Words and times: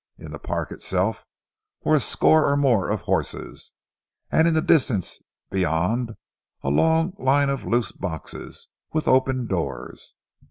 In 0.17 0.31
the 0.31 0.39
park 0.39 0.71
itself 0.71 1.27
were 1.83 1.93
a 1.95 1.99
score 1.99 2.49
or 2.49 2.57
more 2.57 2.89
of 2.89 3.01
horses, 3.01 3.71
and 4.31 4.47
in 4.47 4.55
the 4.55 4.61
distance 4.63 5.21
beyond 5.51 6.13
a 6.63 6.71
long 6.71 7.13
line 7.19 7.51
of 7.51 7.65
loose 7.65 7.91
boxes 7.91 8.67
with 8.93 9.07
open 9.07 9.45
doors. 9.45 10.15